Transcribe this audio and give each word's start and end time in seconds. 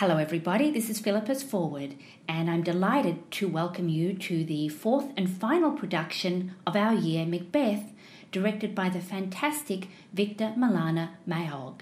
Hello, 0.00 0.16
everybody. 0.16 0.70
This 0.70 0.88
is 0.88 0.98
Philippa's 0.98 1.42
Foreword, 1.42 1.94
and 2.26 2.48
I'm 2.48 2.62
delighted 2.62 3.30
to 3.32 3.46
welcome 3.46 3.90
you 3.90 4.14
to 4.14 4.44
the 4.44 4.70
fourth 4.70 5.10
and 5.14 5.28
final 5.28 5.72
production 5.72 6.54
of 6.66 6.74
our 6.74 6.94
year, 6.94 7.26
Macbeth, 7.26 7.92
directed 8.32 8.74
by 8.74 8.88
the 8.88 9.02
fantastic 9.02 9.88
Victor 10.14 10.54
Malana 10.56 11.10
Maog. 11.28 11.80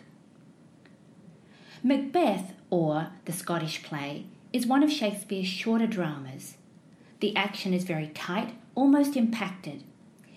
Macbeth, 1.85 2.54
or 2.71 3.11
the 3.25 3.31
Scottish 3.31 3.85
play, 3.85 4.27
is 4.53 4.66
one 4.66 4.82
of 4.82 4.91
Shakespeare's 4.91 5.46
shorter 5.46 5.87
dramas. 5.87 6.57
The 7.21 7.37
action 7.37 7.73
is 7.73 7.85
very 7.85 8.09
tight, 8.09 8.53
almost 8.75 9.16
impacted, 9.16 9.85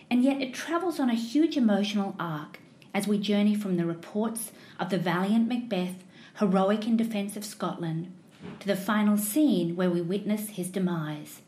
and 0.08 0.24
yet 0.24 0.40
it 0.40 0.54
travels 0.54 1.00
on 1.00 1.10
a 1.10 1.16
huge 1.16 1.58
emotional 1.58 2.16
arc 2.20 2.60
as 2.94 3.08
we 3.08 3.18
journey 3.18 3.56
from 3.56 3.78
the 3.78 3.88
reports 3.88 4.52
of 4.80 4.92
the 4.92 5.00
valiant 5.00 5.48
Macbeth 5.48 6.04
heroic 6.36 6.88
in 6.88 6.98
defence 6.98 7.36
of 7.36 7.46
Scotland, 7.46 8.12
to 8.60 8.68
the 8.68 8.76
final 8.76 9.18
scene 9.18 9.76
where 9.76 9.90
we 9.90 10.02
witness 10.02 10.50
his 10.50 10.70
demise. 10.70 11.42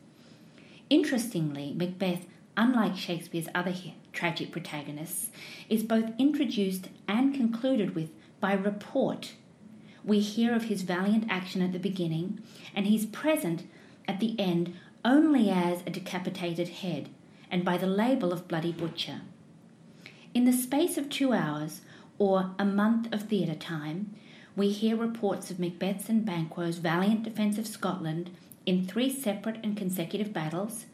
Interestingly, 0.90 1.73
Macbeth, 1.76 2.26
unlike 2.55 2.95
Shakespeare's 2.95 3.48
other 3.55 3.73
tragic 4.12 4.52
protagonists, 4.52 5.31
is 5.70 5.84
both 5.84 6.12
introduced 6.20 6.90
and 7.07 7.34
concluded 7.34 7.95
with 7.95 8.09
by 8.40 8.54
report. 8.54 9.34
We 10.04 10.20
hear 10.20 10.54
of 10.54 10.66
his 10.66 10.81
valiant 10.81 11.26
action 11.29 11.62
at 11.62 11.71
the 11.71 11.79
beginning, 11.79 12.41
and 12.76 12.85
he's 12.85 13.05
present 13.05 13.68
at 14.07 14.20
the 14.20 14.38
end 14.40 14.76
only 15.05 15.49
as 15.49 15.81
a 15.81 15.90
decapitated 15.90 16.70
head 16.70 17.09
and 17.49 17.63
by 17.63 17.77
the 17.77 17.88
label 17.88 18.34
of 18.34 18.48
Bloody 18.48 18.71
Butcher. 18.71 19.21
In 20.34 20.45
the 20.45 20.54
space 20.54 20.98
of 20.98 21.09
two 21.09 21.34
hours, 21.34 21.81
or 22.18 22.52
a 22.59 22.65
month 22.65 23.12
of 23.13 23.23
theatre 23.23 23.55
time, 23.55 24.13
we 24.55 24.70
hear 24.70 24.95
reports 24.95 25.49
of 25.49 25.59
Macbeth's 25.59 26.09
and 26.09 26.25
Banquo's 26.25 26.77
valiant 26.77 27.23
defence 27.23 27.57
of 27.57 27.66
Scotland 27.66 28.30
in 28.66 28.85
three 28.85 29.12
separate 29.12 29.57
and 29.63 29.76
consecutive 29.76 30.32
battles. 30.32 30.85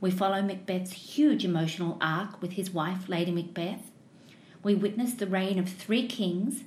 We 0.00 0.10
follow 0.10 0.42
Macbeth's 0.42 0.92
huge 0.92 1.44
emotional 1.44 1.96
arc 2.00 2.40
with 2.42 2.52
his 2.52 2.70
wife, 2.70 3.08
Lady 3.08 3.32
Macbeth. 3.32 3.90
We 4.62 4.74
witness 4.74 5.14
the 5.14 5.26
reign 5.26 5.58
of 5.58 5.68
three 5.68 6.06
kings, 6.06 6.64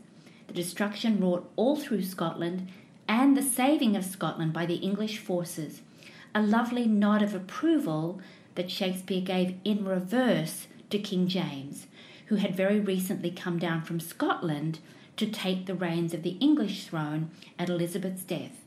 the 0.47 0.53
destruction 0.53 1.19
wrought 1.19 1.49
all 1.55 1.75
through 1.75 2.03
Scotland, 2.03 2.69
and 3.07 3.37
the 3.37 3.43
saving 3.43 3.95
of 3.95 4.03
Scotland 4.03 4.51
by 4.51 4.65
the 4.65 4.75
English 4.75 5.19
forces. 5.19 5.81
A 6.33 6.41
lovely 6.41 6.87
nod 6.87 7.21
of 7.21 7.35
approval 7.35 8.19
that 8.55 8.71
Shakespeare 8.71 9.21
gave 9.21 9.55
in 9.63 9.85
reverse 9.85 10.67
to 10.89 10.97
King 10.97 11.27
James, 11.27 11.87
who 12.27 12.35
had 12.37 12.55
very 12.55 12.79
recently 12.79 13.29
come 13.29 13.59
down 13.59 13.83
from 13.83 13.99
Scotland 13.99 14.79
to 15.21 15.27
take 15.27 15.67
the 15.67 15.75
reins 15.75 16.15
of 16.15 16.23
the 16.23 16.35
English 16.39 16.85
throne 16.85 17.29
at 17.59 17.69
Elizabeth's 17.69 18.23
death, 18.23 18.65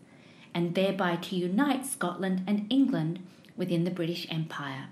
and 0.54 0.76
thereby 0.76 1.16
to 1.16 1.34
unite 1.34 1.84
Scotland 1.84 2.44
and 2.46 2.64
England 2.70 3.18
within 3.56 3.82
the 3.82 3.90
British 3.90 4.24
Empire. 4.30 4.86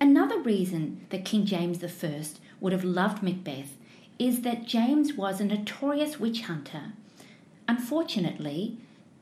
Another 0.00 0.38
reason 0.38 1.04
that 1.10 1.26
King 1.26 1.44
James 1.44 1.84
I 1.84 2.24
would 2.58 2.72
have 2.72 2.84
loved 2.84 3.22
Macbeth 3.22 3.76
is 4.18 4.40
that 4.40 4.64
James 4.64 5.12
was 5.12 5.42
a 5.42 5.44
notorious 5.44 6.18
witch 6.18 6.40
hunter. 6.42 6.92
Unfortunately, 7.68 8.78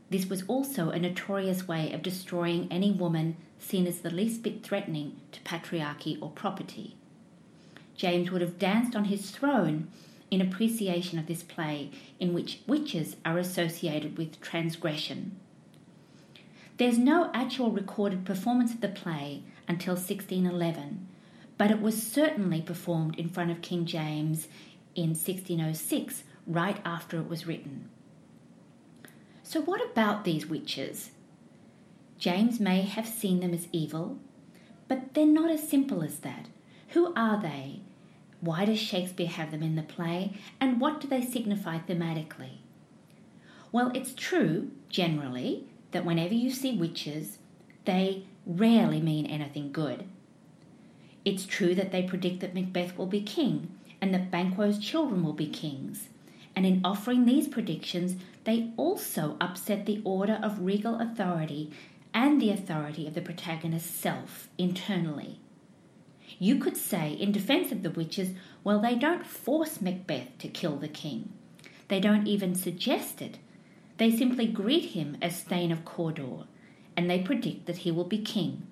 this 0.09 0.27
was 0.27 0.45
also 0.47 0.91
a 0.91 1.01
notorious 1.01 1.67
way 1.67 1.93
of 1.93 2.03
destroying 2.03 2.69
any 2.71 2.93
woman 2.93 3.37
seen 3.59 3.89
as 3.89 4.03
the 4.03 4.11
least 4.11 4.45
bit 4.45 4.63
threatening 4.63 5.17
to 5.33 5.41
patriarchy 5.41 6.17
or 6.23 6.31
property. 6.31 6.95
James 7.97 8.31
would 8.31 8.41
have 8.41 8.61
danced 8.61 8.95
on 8.95 9.07
his 9.07 9.33
throne 9.33 9.89
in 10.33 10.41
appreciation 10.41 11.19
of 11.19 11.27
this 11.27 11.43
play 11.43 11.91
in 12.19 12.33
which 12.33 12.61
witches 12.67 13.17
are 13.23 13.37
associated 13.37 14.17
with 14.17 14.41
transgression. 14.41 15.39
There's 16.79 16.97
no 16.97 17.31
actual 17.35 17.71
recorded 17.71 18.25
performance 18.25 18.73
of 18.73 18.81
the 18.81 18.89
play 18.89 19.43
until 19.69 19.93
1611, 19.93 21.07
but 21.59 21.71
it 21.71 21.83
was 21.83 22.03
certainly 22.03 22.63
performed 22.63 23.19
in 23.19 23.29
front 23.29 23.51
of 23.51 23.61
King 23.61 23.85
James 23.85 24.49
in 24.95 25.11
1606, 25.11 26.25
right 26.47 26.79
after 26.83 27.19
it 27.19 27.29
was 27.29 27.47
written. 27.47 27.91
So, 29.43 29.61
what 29.61 29.85
about 29.85 30.25
these 30.25 30.47
witches? 30.47 31.11
James 32.19 32.59
may 32.59 32.81
have 32.81 33.07
seen 33.07 33.41
them 33.41 33.53
as 33.53 33.69
evil, 33.71 34.17
but 34.89 35.13
they're 35.13 35.27
not 35.27 35.51
as 35.51 35.69
simple 35.69 36.03
as 36.03 36.21
that. 36.21 36.47
Who 36.89 37.13
are 37.15 37.41
they? 37.41 37.81
Why 38.43 38.65
does 38.65 38.81
Shakespeare 38.81 39.29
have 39.29 39.53
them 39.53 39.63
in 39.63 39.77
the 39.77 39.83
play? 39.83 40.33
And 40.61 40.81
what 40.81 41.01
do 41.01 41.07
they 41.07 41.23
signify 41.23 41.79
thematically? 41.79 42.59
Well, 43.71 43.93
it's 43.95 44.13
true, 44.15 44.73
generally, 44.89 45.69
that 45.93 46.05
whenever 46.05 46.35
you 46.35 46.51
see 46.51 46.77
witches, 46.77 47.39
they 47.85 48.27
rarely 48.45 49.01
mean 49.01 49.27
anything 49.27 49.71
good. 49.71 50.09
It's 51.25 51.47
true 51.47 51.73
that 51.77 51.93
they 51.93 52.03
predict 52.03 52.41
that 52.41 52.53
Macbeth 52.53 52.99
will 52.99 53.07
be 53.07 53.23
king 53.23 53.79
and 54.01 54.13
that 54.13 54.33
Banquo's 54.33 54.81
children 54.81 55.23
will 55.23 55.35
be 55.35 55.47
kings. 55.47 56.09
And 56.57 56.67
in 56.67 56.81
offering 56.85 57.25
these 57.25 57.47
predictions, 57.47 58.17
they 58.43 58.73
also 58.77 59.37
upset 59.41 59.87
the 59.87 60.03
order 60.05 60.41
of 60.43 60.65
regal 60.65 61.01
authority 61.01 61.71
and 62.13 62.43
the 62.43 62.51
authority 62.51 63.07
of 63.07 63.15
the 63.15 63.21
protagonist's 63.21 63.95
self 63.95 64.49
internally. 64.59 65.39
You 66.39 66.57
could 66.57 66.77
say, 66.77 67.13
in 67.13 67.33
defense 67.33 67.73
of 67.73 67.83
the 67.83 67.91
witches, 67.91 68.31
well, 68.65 68.81
they 68.81 68.95
don't 68.95 69.27
force 69.27 69.81
Macbeth 69.81 70.39
to 70.39 70.49
kill 70.49 70.77
the 70.77 70.89
king. 70.89 71.33
They 71.89 72.01
don't 72.01 72.27
even 72.27 72.55
suggest 72.55 73.21
it. 73.21 73.39
They 73.99 74.11
simply 74.11 74.47
greet 74.47 74.91
him 74.91 75.17
as 75.21 75.43
Thane 75.43 75.73
of 75.73 75.85
Cawdor, 75.85 76.45
and 76.97 77.09
they 77.09 77.21
predict 77.21 77.67
that 77.67 77.79
he 77.79 77.91
will 77.91 78.05
be 78.05 78.19
king. 78.19 78.67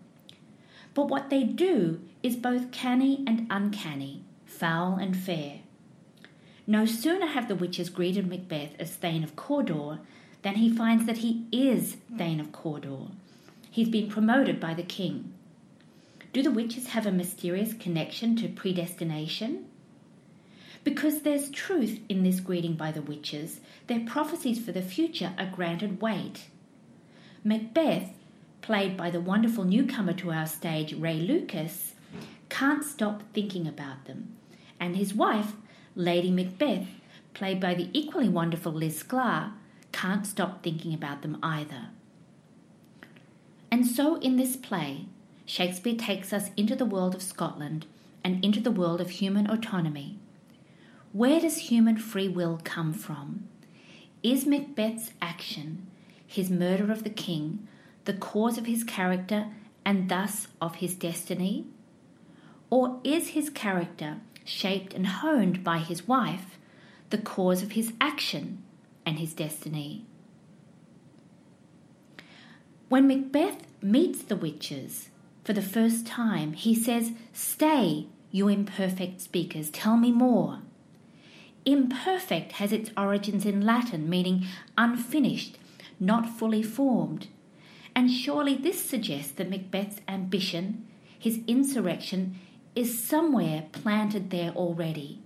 But 0.94 1.08
what 1.08 1.30
they 1.30 1.44
do 1.44 2.00
is 2.22 2.36
both 2.36 2.72
canny 2.72 3.22
and 3.26 3.46
uncanny, 3.50 4.24
foul 4.44 4.96
and 4.96 5.16
fair. 5.16 5.60
No 6.66 6.86
sooner 6.86 7.26
have 7.26 7.48
the 7.48 7.54
witches 7.54 7.90
greeted 7.90 8.26
Macbeth 8.26 8.74
as 8.78 8.90
Thane 8.90 9.24
of 9.24 9.36
Cawdor 9.36 10.00
than 10.42 10.56
he 10.56 10.74
finds 10.74 11.06
that 11.06 11.18
he 11.18 11.46
is 11.52 11.96
Thane 12.16 12.40
of 12.40 12.52
Cawdor. 12.52 13.08
He's 13.70 13.88
been 13.88 14.08
promoted 14.08 14.58
by 14.58 14.74
the 14.74 14.82
king. 14.82 15.32
Do 16.32 16.42
the 16.42 16.50
witches 16.50 16.88
have 16.88 17.06
a 17.06 17.12
mysterious 17.12 17.74
connection 17.74 18.36
to 18.36 18.48
predestination? 18.48 19.66
Because 20.84 21.22
there's 21.22 21.50
truth 21.50 22.00
in 22.08 22.22
this 22.22 22.40
greeting 22.40 22.74
by 22.74 22.92
the 22.92 23.02
witches, 23.02 23.60
their 23.86 24.00
prophecies 24.00 24.64
for 24.64 24.72
the 24.72 24.82
future 24.82 25.32
are 25.38 25.50
granted 25.54 26.00
weight. 26.00 26.46
Macbeth, 27.42 28.10
played 28.62 28.96
by 28.96 29.10
the 29.10 29.20
wonderful 29.20 29.64
newcomer 29.64 30.12
to 30.14 30.30
our 30.30 30.46
stage, 30.46 30.94
Rey 30.94 31.18
Lucas, 31.18 31.94
can't 32.48 32.84
stop 32.84 33.22
thinking 33.32 33.66
about 33.66 34.04
them, 34.04 34.36
and 34.78 34.96
his 34.96 35.14
wife, 35.14 35.52
Lady 35.94 36.30
Macbeth, 36.30 36.86
played 37.34 37.60
by 37.60 37.74
the 37.74 37.88
equally 37.92 38.28
wonderful 38.28 38.72
Liz 38.72 39.02
Sklar, 39.02 39.52
can't 39.92 40.26
stop 40.26 40.62
thinking 40.62 40.94
about 40.94 41.22
them 41.22 41.38
either. 41.42 41.88
And 43.70 43.86
so 43.86 44.16
in 44.16 44.36
this 44.36 44.56
play, 44.56 45.06
Shakespeare 45.50 45.96
takes 45.96 46.32
us 46.32 46.52
into 46.56 46.76
the 46.76 46.84
world 46.84 47.12
of 47.12 47.22
Scotland 47.22 47.84
and 48.22 48.44
into 48.44 48.60
the 48.60 48.70
world 48.70 49.00
of 49.00 49.10
human 49.10 49.50
autonomy. 49.50 50.16
Where 51.12 51.40
does 51.40 51.70
human 51.70 51.96
free 51.96 52.28
will 52.28 52.60
come 52.62 52.92
from? 52.92 53.48
Is 54.22 54.46
Macbeth's 54.46 55.10
action, 55.20 55.88
his 56.24 56.50
murder 56.50 56.92
of 56.92 57.02
the 57.02 57.10
king, 57.10 57.66
the 58.04 58.12
cause 58.12 58.58
of 58.58 58.66
his 58.66 58.84
character 58.84 59.48
and 59.84 60.08
thus 60.08 60.46
of 60.62 60.76
his 60.76 60.94
destiny? 60.94 61.66
Or 62.70 63.00
is 63.02 63.30
his 63.30 63.50
character, 63.50 64.18
shaped 64.44 64.94
and 64.94 65.08
honed 65.08 65.64
by 65.64 65.78
his 65.78 66.06
wife, 66.06 66.60
the 67.10 67.18
cause 67.18 67.60
of 67.60 67.72
his 67.72 67.92
action 68.00 68.62
and 69.04 69.18
his 69.18 69.34
destiny? 69.34 70.04
When 72.88 73.08
Macbeth 73.08 73.66
meets 73.82 74.22
the 74.22 74.36
witches, 74.36 75.08
for 75.44 75.52
the 75.52 75.62
first 75.62 76.06
time, 76.06 76.52
he 76.52 76.74
says, 76.74 77.12
Stay, 77.32 78.06
you 78.30 78.48
imperfect 78.48 79.20
speakers, 79.20 79.70
tell 79.70 79.96
me 79.96 80.12
more. 80.12 80.60
Imperfect 81.64 82.52
has 82.52 82.72
its 82.72 82.90
origins 82.96 83.44
in 83.44 83.60
Latin, 83.60 84.08
meaning 84.08 84.46
unfinished, 84.76 85.58
not 85.98 86.28
fully 86.28 86.62
formed. 86.62 87.28
And 87.94 88.10
surely 88.10 88.54
this 88.54 88.82
suggests 88.82 89.32
that 89.32 89.50
Macbeth's 89.50 90.00
ambition, 90.08 90.86
his 91.18 91.40
insurrection, 91.46 92.38
is 92.74 93.02
somewhere 93.02 93.64
planted 93.72 94.30
there 94.30 94.50
already. 94.50 95.20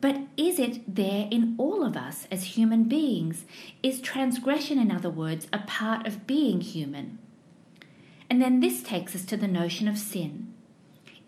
But 0.00 0.18
is 0.36 0.58
it 0.58 0.94
there 0.94 1.28
in 1.30 1.54
all 1.56 1.82
of 1.82 1.96
us 1.96 2.28
as 2.30 2.56
human 2.58 2.84
beings? 2.84 3.46
Is 3.82 4.00
transgression, 4.00 4.78
in 4.78 4.90
other 4.90 5.08
words, 5.08 5.46
a 5.52 5.60
part 5.60 6.06
of 6.06 6.26
being 6.26 6.60
human? 6.60 7.18
And 8.34 8.42
then 8.42 8.58
this 8.58 8.82
takes 8.82 9.14
us 9.14 9.24
to 9.26 9.36
the 9.36 9.46
notion 9.46 9.86
of 9.86 9.96
sin. 9.96 10.52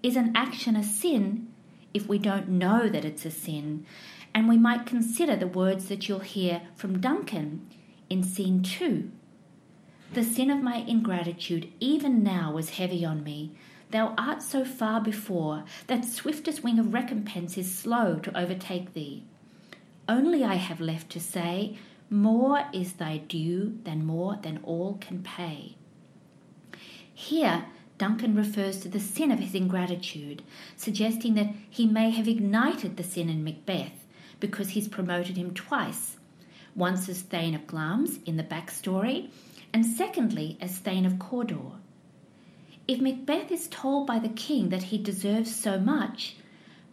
Is 0.02 0.16
an 0.16 0.32
action 0.34 0.74
a 0.74 0.82
sin 0.82 1.46
if 1.94 2.08
we 2.08 2.18
don't 2.18 2.48
know 2.48 2.88
that 2.88 3.04
it's 3.04 3.24
a 3.24 3.30
sin? 3.30 3.86
And 4.34 4.48
we 4.48 4.58
might 4.58 4.86
consider 4.86 5.36
the 5.36 5.46
words 5.46 5.86
that 5.86 6.08
you'll 6.08 6.18
hear 6.18 6.62
from 6.74 7.00
Duncan 7.00 7.64
in 8.10 8.24
scene 8.24 8.60
two. 8.60 9.12
The 10.14 10.24
sin 10.24 10.50
of 10.50 10.64
my 10.64 10.78
ingratitude 10.78 11.72
even 11.78 12.24
now 12.24 12.50
was 12.50 12.70
heavy 12.70 13.04
on 13.04 13.22
me. 13.22 13.52
Thou 13.92 14.12
art 14.18 14.42
so 14.42 14.64
far 14.64 15.00
before 15.00 15.62
that 15.86 16.04
swiftest 16.04 16.64
wing 16.64 16.80
of 16.80 16.92
recompense 16.92 17.56
is 17.56 17.72
slow 17.72 18.18
to 18.18 18.36
overtake 18.36 18.94
thee. 18.94 19.22
Only 20.08 20.42
I 20.42 20.54
have 20.54 20.80
left 20.80 21.10
to 21.10 21.20
say, 21.20 21.78
More 22.10 22.64
is 22.72 22.94
thy 22.94 23.18
due 23.18 23.78
than 23.84 24.04
more 24.04 24.40
than 24.42 24.58
all 24.64 24.98
can 25.00 25.22
pay. 25.22 25.76
Here, 27.18 27.64
Duncan 27.96 28.34
refers 28.34 28.78
to 28.80 28.90
the 28.90 29.00
sin 29.00 29.32
of 29.32 29.38
his 29.38 29.54
ingratitude, 29.54 30.42
suggesting 30.76 31.32
that 31.34 31.48
he 31.70 31.86
may 31.86 32.10
have 32.10 32.28
ignited 32.28 32.98
the 32.98 33.02
sin 33.02 33.30
in 33.30 33.42
Macbeth 33.42 34.04
because 34.38 34.68
he's 34.68 34.86
promoted 34.86 35.38
him 35.38 35.54
twice 35.54 36.18
once 36.74 37.08
as 37.08 37.22
Thane 37.22 37.54
of 37.54 37.66
Glamis 37.66 38.18
in 38.26 38.36
the 38.36 38.42
backstory, 38.42 39.30
and 39.72 39.86
secondly 39.86 40.58
as 40.60 40.76
Thane 40.76 41.06
of 41.06 41.18
Cawdor. 41.18 41.78
If 42.86 43.00
Macbeth 43.00 43.50
is 43.50 43.66
told 43.68 44.06
by 44.06 44.18
the 44.18 44.28
king 44.28 44.68
that 44.68 44.82
he 44.84 44.98
deserves 44.98 45.56
so 45.56 45.80
much, 45.80 46.36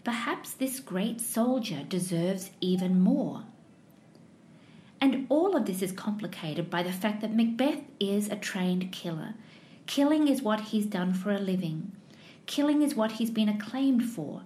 perhaps 0.06 0.54
this 0.54 0.80
great 0.80 1.20
soldier 1.20 1.84
deserves 1.84 2.52
even 2.62 3.02
more. 3.02 3.44
And 5.02 5.28
all 5.28 5.58
of 5.58 5.66
this 5.66 5.82
is 5.82 5.92
complicated 5.92 6.70
by 6.70 6.82
the 6.82 6.94
fact 6.94 7.20
that 7.20 7.36
Macbeth 7.36 7.82
is 8.00 8.30
a 8.30 8.38
trained 8.38 8.94
killer 8.94 9.34
Killing 9.86 10.28
is 10.28 10.42
what 10.42 10.62
he's 10.62 10.86
done 10.86 11.14
for 11.14 11.32
a 11.32 11.40
living. 11.40 11.92
Killing 12.46 12.82
is 12.82 12.96
what 12.96 13.14
he's 13.14 13.32
been 13.32 13.50
acclaimed 13.50 14.04
for, 14.04 14.44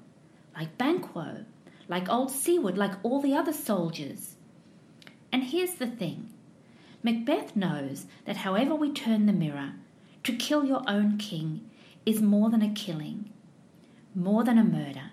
like 0.56 0.78
Banquo, 0.78 1.45
like 1.88 2.10
old 2.10 2.30
Siward, 2.30 2.78
like 2.78 2.94
all 3.04 3.22
the 3.22 3.34
other 3.34 3.54
soldiers. 3.54 4.36
And 5.31 5.44
here's 5.44 5.75
the 5.75 5.88
thing 5.88 6.30
Macbeth 7.04 7.56
knows 7.56 8.06
that 8.25 8.38
however 8.38 8.75
we 8.75 8.92
turn 8.92 9.25
the 9.25 9.34
mirror, 9.34 9.74
to 10.24 10.36
kill 10.36 10.66
your 10.66 10.84
own 10.88 11.18
king 11.18 11.69
is 12.06 12.22
more 12.22 12.50
than 12.50 12.62
a 12.62 12.74
killing, 12.74 13.30
more 14.13 14.44
than 14.44 14.57
a 14.57 14.63
murder. 14.63 15.12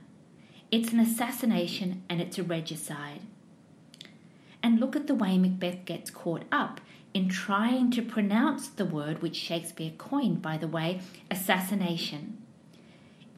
It's 0.71 0.93
an 0.93 1.01
assassination 1.01 2.03
and 2.09 2.21
it's 2.21 2.39
a 2.39 2.43
regicide. 2.43 3.21
And 4.63 4.81
look 4.81 4.97
at 4.97 5.07
the 5.07 5.15
way 5.15 5.39
Macbeth 5.39 5.85
gets 5.85 6.11
caught 6.11 6.45
up 6.51 6.81
in 7.15 7.29
trying 7.29 7.93
to 7.93 8.03
pronounce 8.03 8.69
the 8.69 8.85
word 8.85 9.23
which 9.23 9.37
Shakespeare 9.37 9.93
coined, 9.97 10.43
by 10.43 10.59
the 10.59 10.69
way, 10.69 11.01
assassination. 11.31 12.43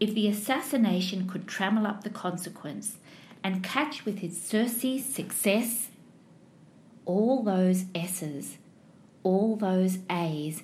If 0.01 0.15
the 0.15 0.29
assassination 0.29 1.29
could 1.29 1.47
trammel 1.47 1.87
up 1.87 2.03
the 2.03 2.11
consequence 2.11 2.97
and 3.45 3.63
catch 3.63 4.05
with 4.05 4.19
his 4.19 4.41
surcease 4.41 5.15
success 5.15 5.89
all 7.05 7.43
those 7.43 7.85
S's, 7.95 8.59
all 9.23 9.57
those 9.57 9.99
A's, 10.11 10.63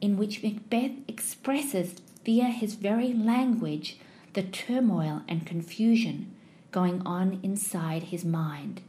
in 0.00 0.16
which 0.16 0.42
Macbeth 0.42 0.92
expresses 1.08 1.96
via 2.24 2.44
his 2.44 2.74
very 2.74 3.12
language 3.12 3.98
the 4.34 4.42
turmoil 4.42 5.22
and 5.26 5.46
confusion 5.46 6.34
going 6.70 7.02
on 7.06 7.40
inside 7.42 8.04
his 8.04 8.24
mind. 8.24 8.82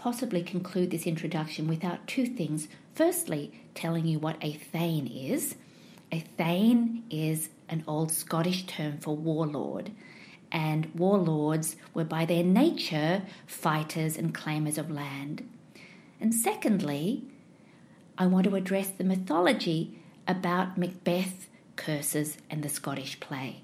Possibly 0.00 0.42
conclude 0.42 0.90
this 0.90 1.06
introduction 1.06 1.68
without 1.68 2.06
two 2.06 2.24
things. 2.24 2.68
Firstly, 2.94 3.52
telling 3.74 4.06
you 4.06 4.18
what 4.18 4.38
a 4.40 4.54
thane 4.54 5.06
is. 5.06 5.56
A 6.10 6.20
thane 6.20 7.04
is 7.10 7.50
an 7.68 7.84
old 7.86 8.10
Scottish 8.10 8.64
term 8.64 8.96
for 8.96 9.14
warlord, 9.14 9.90
and 10.50 10.90
warlords 10.94 11.76
were 11.92 12.04
by 12.04 12.24
their 12.24 12.42
nature 12.42 13.24
fighters 13.46 14.16
and 14.16 14.34
claimers 14.34 14.78
of 14.78 14.90
land. 14.90 15.46
And 16.18 16.34
secondly, 16.34 17.24
I 18.16 18.26
want 18.26 18.46
to 18.46 18.56
address 18.56 18.88
the 18.88 19.04
mythology 19.04 19.98
about 20.26 20.78
Macbeth, 20.78 21.50
curses, 21.76 22.38
and 22.48 22.62
the 22.62 22.70
Scottish 22.70 23.20
play. 23.20 23.60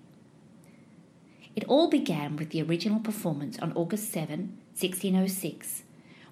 It 1.54 1.64
all 1.64 1.88
began 1.88 2.36
with 2.36 2.50
the 2.50 2.60
original 2.60 3.00
performance 3.00 3.58
on 3.58 3.72
August 3.72 4.12
7, 4.12 4.58
1606, 4.74 5.84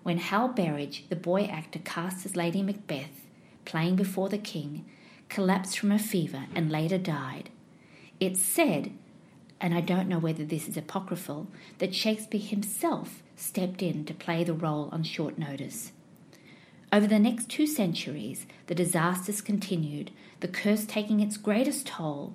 when 0.04 0.18
Hal 0.18 0.48
Berridge, 0.48 1.08
the 1.08 1.16
boy 1.16 1.44
actor 1.46 1.80
cast 1.80 2.24
as 2.24 2.36
Lady 2.36 2.62
Macbeth, 2.62 3.26
playing 3.64 3.96
before 3.96 4.28
the 4.28 4.38
king, 4.38 4.84
collapsed 5.28 5.78
from 5.78 5.90
a 5.90 5.98
fever 5.98 6.44
and 6.54 6.70
later 6.70 6.98
died. 6.98 7.48
It's 8.20 8.40
said, 8.40 8.92
and 9.60 9.74
I 9.74 9.80
don't 9.80 10.08
know 10.08 10.18
whether 10.18 10.44
this 10.44 10.68
is 10.68 10.76
apocryphal, 10.76 11.48
that 11.78 11.94
Shakespeare 11.94 12.40
himself 12.40 13.22
stepped 13.34 13.82
in 13.82 14.04
to 14.04 14.14
play 14.14 14.44
the 14.44 14.52
role 14.52 14.90
on 14.92 15.02
short 15.02 15.38
notice. 15.38 15.92
Over 16.92 17.06
the 17.06 17.18
next 17.18 17.48
two 17.48 17.66
centuries, 17.66 18.46
the 18.66 18.74
disasters 18.74 19.40
continued, 19.40 20.10
the 20.40 20.48
curse 20.48 20.84
taking 20.84 21.20
its 21.20 21.38
greatest 21.38 21.86
toll 21.86 22.34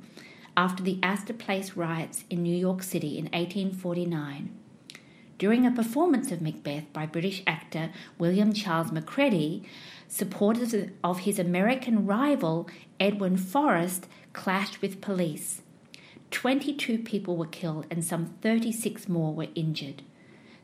after 0.57 0.81
the 0.81 1.00
Astor 1.04 1.33
Place 1.33 1.74
riots 1.77 2.25
in 2.31 2.42
New 2.42 2.57
York 2.57 2.81
City 2.81 3.18
in 3.19 3.25
1849. 3.25 4.59
During 5.40 5.66
a 5.66 5.72
performance 5.72 6.34
of 6.34 6.42
Macbeth 6.42 6.92
by 6.92 7.06
British 7.06 7.44
actor 7.48 7.92
William 8.18 8.52
Charles 8.52 8.92
Macready, 8.92 9.64
supporters 10.10 10.76
of 11.02 11.20
his 11.20 11.40
American 11.40 12.06
rival 12.06 12.68
Edwin 13.00 13.38
Forrest 13.38 14.06
clashed 14.34 14.82
with 14.82 15.00
police. 15.00 15.62
22 16.32 16.98
people 17.00 17.38
were 17.38 17.46
killed 17.46 17.86
and 17.90 18.04
some 18.04 18.36
36 18.42 19.08
more 19.08 19.34
were 19.34 19.48
injured. 19.56 20.02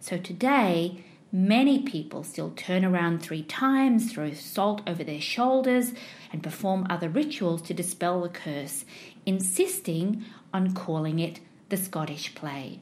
So 0.01 0.17
today, 0.17 1.05
many 1.31 1.81
people 1.81 2.25
still 2.25 2.51
turn 2.53 2.83
around 2.83 3.21
three 3.21 3.43
times, 3.43 4.11
throw 4.11 4.33
salt 4.33 4.81
over 4.85 5.05
their 5.05 5.21
shoulders, 5.21 5.93
and 6.33 6.43
perform 6.43 6.85
other 6.89 7.07
rituals 7.07 7.61
to 7.61 7.73
dispel 7.73 8.23
the 8.23 8.29
curse, 8.29 8.83
insisting 9.25 10.25
on 10.53 10.73
calling 10.73 11.19
it 11.19 11.39
the 11.69 11.77
Scottish 11.77 12.35
play. 12.35 12.81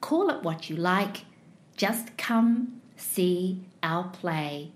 Call 0.00 0.30
it 0.30 0.42
what 0.42 0.70
you 0.70 0.76
like, 0.76 1.24
just 1.76 2.16
come 2.16 2.80
see 2.96 3.64
our 3.82 4.04
play. 4.04 4.72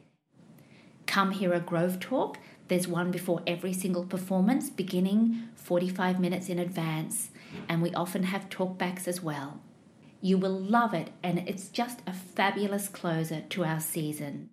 Come 1.06 1.32
hear 1.32 1.52
a 1.52 1.60
Grove 1.60 2.00
talk. 2.00 2.38
There's 2.69 2.88
one 2.88 3.10
before 3.10 3.42
every 3.46 3.72
single 3.72 4.04
performance, 4.04 4.70
beginning 4.70 5.48
45 5.56 6.19
minutes 6.19 6.48
in 6.48 6.58
advance, 6.58 7.30
and 7.69 7.82
we 7.82 7.92
often 7.92 8.24
have 8.24 8.48
talkbacks 8.48 9.06
as 9.06 9.22
well. 9.22 9.60
You 10.20 10.38
will 10.38 10.58
love 10.58 10.94
it, 10.94 11.10
and 11.22 11.40
it's 11.46 11.68
just 11.68 12.00
a 12.06 12.12
fabulous 12.12 12.88
closer 12.88 13.42
to 13.50 13.64
our 13.64 13.80
season. 13.80 14.50